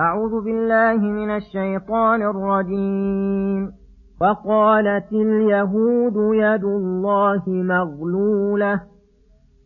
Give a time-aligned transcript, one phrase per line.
[0.00, 3.72] أعوذ بالله من الشيطان الرجيم.
[4.20, 8.80] وقالت اليهود يد الله مغلولة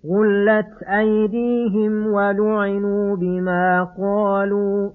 [0.07, 4.91] غلت أيديهم ولعنوا بما قالوا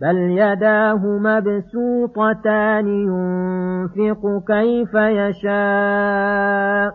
[0.00, 6.94] بل يداه مبسوطتان ينفق كيف يشاء.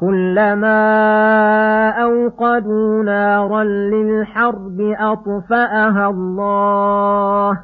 [0.00, 0.78] كلما
[1.90, 7.60] أوقدوا نارا للحرب أطفأها الله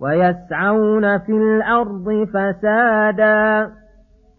[0.00, 3.70] ويسعون في الأرض فسادا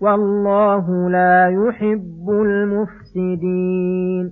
[0.02, 4.32] والله لا يحب المفسدين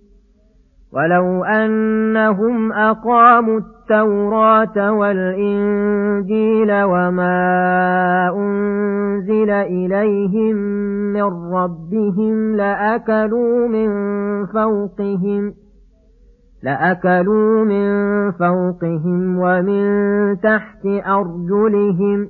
[0.93, 7.31] ولو أنهم أقاموا التوراة والإنجيل وما
[8.35, 10.55] أنزل إليهم
[11.13, 13.89] من ربهم لأكلوا من
[14.45, 15.53] فوقهم
[16.63, 17.87] لأكلوا من
[18.31, 19.85] فوقهم ومن
[20.39, 22.29] تحت أرجلهم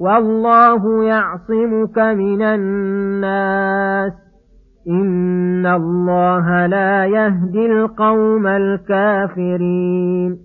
[0.00, 4.12] والله يعصمك من الناس.
[4.88, 10.38] إن الله لا يهدي القوم الكافرين.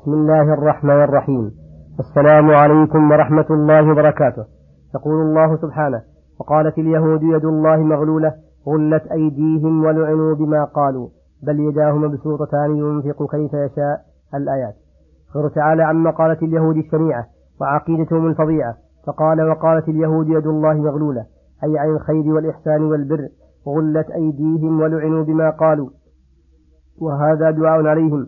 [0.00, 1.50] بسم الله الرحمن الرحيم.
[1.98, 4.44] السلام عليكم ورحمة الله وبركاته.
[4.94, 6.02] يقول الله سبحانه
[6.40, 8.32] وقالت اليهود يد الله مغلولة
[8.68, 11.08] غلت أيديهم ولعنوا بما قالوا
[11.46, 14.00] بل يداه مبسوطتان ينفق كيف يشاء
[14.34, 14.74] الآيات.
[15.34, 17.35] خبر تعالى عن مقالة اليهود الشنيعة.
[17.60, 18.74] وعقيدتهم الفظيعة
[19.06, 21.26] فقال وقالت اليهود يد الله مغلولة.
[21.64, 23.28] أي عن الخير والإحسان والبر.
[23.68, 25.88] غلت أيديهم ولعنوا بما قالوا.
[27.00, 28.26] وهذا دعاء عليهم.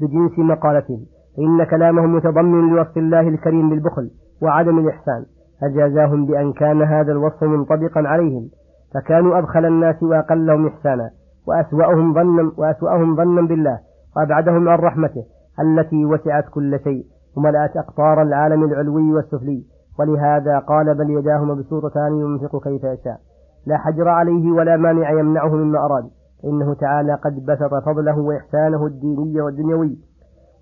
[0.00, 1.00] بجنس مقالتهم.
[1.36, 4.10] فإن كلامهم متضمن لوصف الله الكريم بالبخل
[4.42, 5.24] وعدم الإحسان.
[5.60, 8.48] فجازاهم بأن كان هذا الوصف منطبقا عليهم؟
[8.94, 11.10] فكانوا أبخل الناس وأقلهم إحسانا.
[11.48, 13.78] وأسوأهم ظنا وأسوأهم ظنا بالله.
[14.16, 15.24] وأبعدهم عن رحمته.
[15.60, 17.04] التي وسعت كل شيء.
[17.36, 19.64] وملأت أقطار العالم العلوي والسفلي.
[19.98, 23.20] ولهذا قال بل يداه مبسوطتان ينفق كيف يشاء.
[23.66, 26.04] لا حجر عليه ولا مانع يمنعه مما أراد.
[26.44, 29.98] إنه تعالى قد بسط فضله وإحسانه الديني والدنيوي.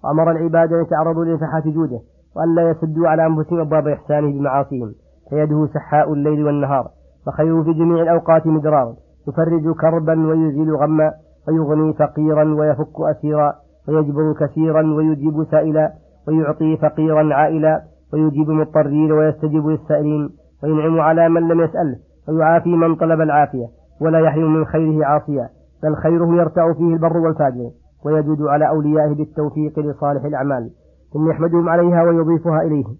[0.04, 2.00] وأمر العباد أن يتعرضوا لنفحات جوده
[2.36, 4.94] وأن لا يسدوا على أنفسهم أبواب إحسانه بمعاصيهم.
[5.30, 6.88] فيده سحاء الليل والنهار
[7.26, 8.94] وخيره في جميع الأوقات مدرار.
[9.28, 11.12] يفرج كربا ويزيل غما
[11.48, 13.54] ويغني فقيرا ويفك أسيرا
[13.88, 15.92] ويجبر كثيرا ويجيب سائلا.
[16.28, 17.82] ويعطي فقيرا عائلا
[18.12, 20.30] ويجيب مضطرين ويستجيب للسائلين
[20.62, 21.96] وينعم على من لم يسأله
[22.28, 23.66] ويعافي من طلب العافية
[24.00, 25.48] ولا يحرم من خيره عاصيا
[25.82, 27.70] بل خيره يرتع فيه البر والفاجر
[28.06, 30.70] ويجود على أوليائه بالتوفيق لصالح الأعمال.
[31.12, 32.96] ثم يحمدهم عليها ويضيفها إليهم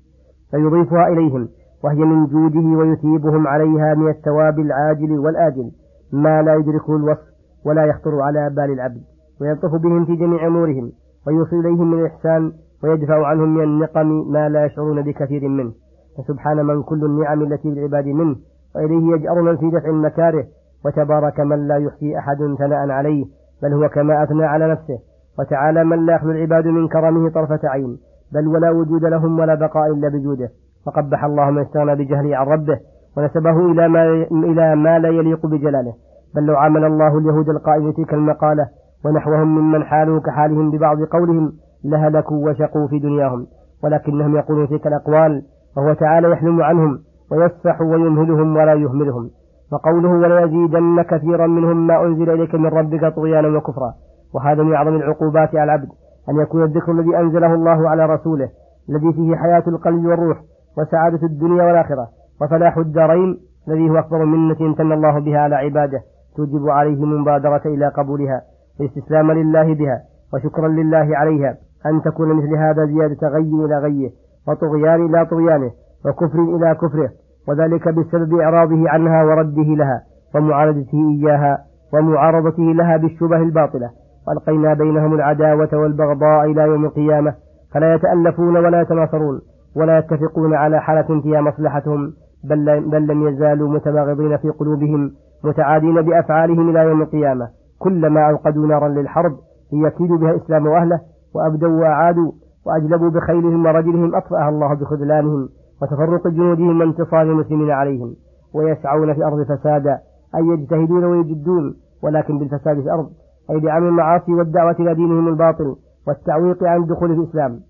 [0.50, 1.48] فيضيفها إليهم
[1.84, 5.70] وهي من جوده ويثيبهم عليها من الثواب العاجل والآجل.
[6.12, 7.26] ما لا يدركه الوصف
[7.66, 9.02] ولا يخطر على بال العبد
[9.40, 10.92] ويلطف بهم في جميع أمورهم
[11.26, 12.52] ويوصل إليهم من الإحسان
[12.84, 15.72] ويدفع عنهم من النقم ما لا يشعرون بكثير منه.
[16.18, 18.36] فسبحان من كل النعم التي بالعباد منه
[18.74, 20.44] وإليه يجأر من في دفع المكاره
[20.84, 23.24] وتبارك من لا يحصي أحد ثناء عليه
[23.62, 24.98] بل هو كما أثنى على نفسه.
[25.38, 27.98] وتعالى من لا يخلو العباد من كرمه طرفة عين
[28.32, 30.48] بل ولا وجود لهم ولا بقاء إلا بجوده.
[30.86, 32.78] فقبح الله من استغنى بجهله عن ربه
[33.16, 35.94] ونسبه إلى ما, إلى ما لا يليق بجلاله.
[36.34, 38.68] بل لو عامل الله اليهود القائل تلك المقالة
[39.04, 41.52] ونحوهم ممن حاله كحالهم ببعض قولهم
[41.84, 43.46] لهلكوا وشقوا في دنياهم
[43.84, 45.42] ولكنهم يقولون تلك الأقوال
[45.76, 46.98] وهو تعالى يحلم عنهم
[47.32, 49.30] ويصفح ويمهلهم ولا يهملهم.
[49.72, 53.94] وقوله وليزيدن كثيرا منهم ما أنزل إليك من ربك طغيانا وكفرا.
[54.34, 55.88] وهذا من أعظم العقوبات على العبد
[56.28, 58.48] أن يكون الذكر الذي أنزله الله على رسوله
[58.90, 60.38] الذي فيه حياة القلب والروح
[60.78, 62.08] وسعادة الدنيا والآخرة
[62.42, 63.38] وفلاح الدارين
[63.68, 66.00] الذي هو أكبر منة امتن الله بها على عباده
[66.36, 68.42] توجب عليهم المبادرة إلى قبولها
[68.80, 70.00] والاستسلام لله بها.
[70.36, 71.56] وشكرا لله عليها
[71.86, 74.10] أن تكون مثل هذا زيادة غي إلى غيه
[74.48, 75.70] وطغيان إلى طغيانه
[76.06, 77.10] وكفر إلى كفره
[77.48, 80.02] وذلك بسبب إعراضه عنها ورده لها
[80.34, 81.58] ومعارضته إياها
[81.94, 83.90] ومعارضته لها بالشبه الباطلة.
[84.28, 87.34] وألقينا بينهم العداوة والبغضاء إلى يوم القيامة
[87.74, 89.40] فلا يتألفون ولا يتناصرون
[89.76, 92.12] ولا يتفقون على حالة فيها مصلحتهم
[92.44, 95.10] بل, بل لم يزالوا متباغضين في قلوبهم
[95.44, 97.48] متعادين بأفعالهم إلى يوم القيامة.
[97.78, 99.32] كلما أوقدوا نارا للحرب
[99.72, 101.00] ليكيدوا بها الإسلام وأهله
[101.34, 102.32] وأبدوا وأعادوا
[102.66, 105.48] وأجلبوا بخيلهم ورجلهم أطفأها الله بخذلانهم
[105.82, 108.14] وتفرق جنودهم وانتصار المسلمين عليهم.
[108.54, 109.98] ويسعون في الأرض فسادا
[110.36, 113.08] أي يجتهدون ويجدون ولكن بالفساد في الأرض
[113.50, 115.76] أي بعمل المعاصي والدعوة إلى دينهم الباطل
[116.06, 117.60] والتعويق عن الدخول في الإسلام.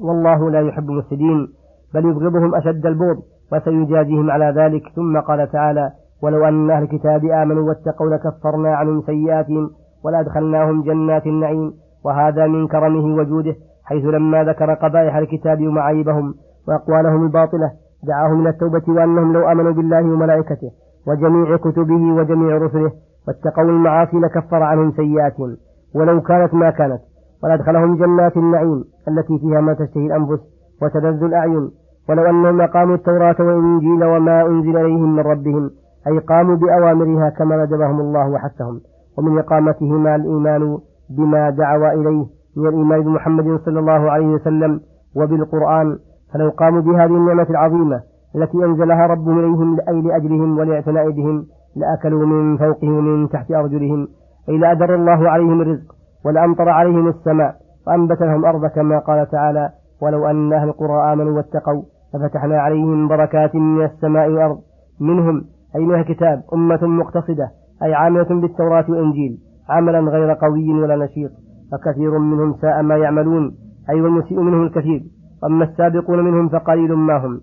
[0.00, 1.48] والله لا يحب المفسدين
[1.94, 3.22] بل يبغضهم أشد البغض
[3.52, 4.82] وسيجازيهم على ذلك.
[4.96, 5.92] ثم قال تعالى
[6.22, 9.70] ولو أن أهل الكتاب آمنوا واتقوا لكفرنا عنهم سيئاتهم
[10.06, 11.72] ولأدخلناهم جنات النعيم
[12.04, 13.54] وهذا من كرمه وجوده
[13.84, 16.34] حيث لما ذكر قبائح الكتاب ومعايبهم
[16.68, 17.70] وأقوالهم الباطلة
[18.06, 20.70] دعاهم إلى التوبة وأنهم لو آمنوا بالله وملائكته
[21.06, 22.92] وجميع كتبه وجميع رسله
[23.28, 25.56] واتقوا المعاصي لكفر عنهم سيئاتهم.
[25.94, 27.00] ولو كانت ما كانت
[27.44, 30.40] ولأدخلهم جنات النعيم التي فيها ما تشتهي الأنفس
[30.82, 31.70] وتلذ الأعين.
[32.08, 35.70] ولو أنهم أقاموا التوراة والإنجيل وما أنزل إليهم من ربهم
[36.06, 38.80] أي قاموا بأوامرها كما ندبهم الله وحثهم.
[39.18, 40.78] ومن إقامتهما الإيمان
[41.10, 42.26] بما دعوا إليه
[42.56, 44.80] من الإيمان بمحمد صلى الله عليه وسلم
[45.16, 45.98] وبالقرآن
[46.32, 48.00] فلو قاموا بهذه النعمة العظيمة
[48.36, 51.46] التي أنزلها ربهم إليهم أي لأجلهم ولاعتناء بهم
[51.76, 54.08] لأكلوا من فوقهم ومن تحت أرجلهم
[54.48, 59.70] أي لأدر الله عليهم الرزق ولأمطر عليهم السماء وأنبت لهم الأرض كما قال تعالى
[60.02, 61.82] ولو أن أهل القرى آمنوا واتقوا
[62.12, 64.58] ففتحنا عليهم بركات من السماء والأرض
[65.00, 65.44] منهم
[65.76, 67.50] أي من الكتاب أمة مقتصدة
[67.82, 69.38] أي عاملة بالتوراة والإنجيل
[69.68, 71.30] عملا غير قوي ولا نشيط
[71.72, 73.54] فكثير منهم ساء ما يعملون
[73.90, 75.02] أي والمسيء منهم الكثير
[75.44, 77.40] أما السابقون منهم فقليل ما هم.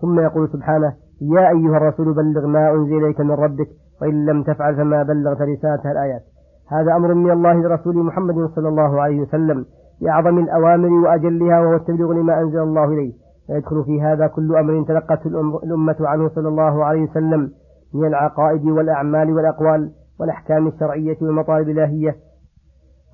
[0.00, 3.68] ثم يقول سبحانه يا أيها الرسول بلغ ما أنزل إليك من ربك
[4.02, 6.22] وإن لم تفعل فما بلغت رسالة الآيات.
[6.70, 9.64] هذا أمر من الله لرسول محمد صلى الله عليه وسلم
[10.02, 13.12] بأعظم الأوامر وأجلها وهو التبليغ لما أنزل الله إليه.
[13.50, 15.28] ويدخل في هذا كل أمر تلقته
[15.64, 17.50] الأمة عنه صلى الله عليه وسلم.
[17.94, 19.90] من العقائد والأعمال والأقوال
[20.20, 22.16] والأحكام الشرعية والمطالب الإلهية.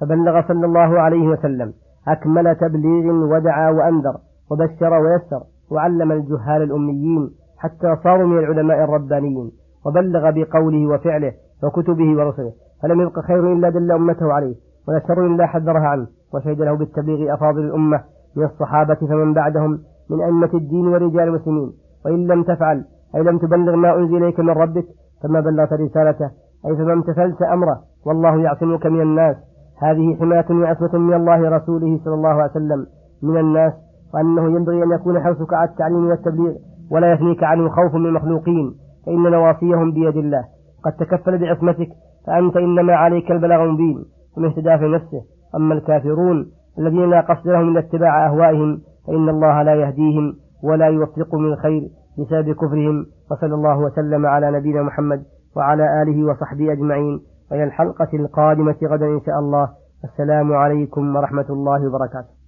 [0.01, 1.73] فبلغ صلى الله عليه وسلم
[2.09, 4.17] أكمل تبليغ ودعا وأنذر
[4.51, 9.51] وبشر ويسر وعلم الجهال الأميين حتى صاروا من العلماء الربانيين
[9.87, 11.33] وبلغ بقوله وفعله
[11.65, 12.53] وكتبه ورسله.
[12.83, 14.55] فلم يبق خير إلا دل أمته عليه
[14.89, 18.01] ولا شر إلا حذرها عنه وشهد له بالتبليغ أفاضل الأمة
[18.37, 19.79] من الصحابة فمن بعدهم
[20.11, 21.73] من أئمة الدين ورجال المسلمين.
[22.05, 24.85] وإن لم تفعل أي لم تبلغ ما أنزل إليك من ربك
[25.23, 26.31] فما بلغت رسالته.
[26.67, 27.79] أي فما امتثلت أمره.
[28.07, 29.37] والله يعصمك من الناس.
[29.83, 32.87] هذه حماية وعصمة من الله رسوله صلى الله عليه وسلم.
[33.23, 33.73] من الناس.
[34.15, 36.55] وأنه ينبغي أن يكون حرصك على التعليم والتبليغ
[36.93, 38.75] ولا يثنيك عنه خوف من المخلوقين.
[39.07, 40.45] فإن نواصيهم بيد الله.
[40.85, 41.89] قد تكفل بعصمتك
[42.27, 44.05] فأنت إنما عليك البلاغ المبين.
[44.37, 45.23] ومن اهتدى في نفسه.
[45.57, 46.47] أما الكافرون
[46.79, 50.35] الذين لا قصد لهم إلا اتباع أهوائهم فإن الله لا يهديهم
[50.65, 51.89] ولا يوفقهم من الخير
[52.19, 55.25] بسبب كفرهم وصلى الله وسلم على نبينا محمد
[55.57, 57.21] وعلى آله وصحبه أجمعين.
[57.51, 59.69] وإلى الحلقة القادمة غدا إن شاء الله.
[60.05, 62.44] السلام عليكم ورحمة الله وبركاته.